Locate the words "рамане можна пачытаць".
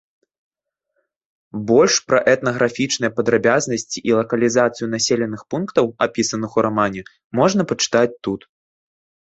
6.69-8.11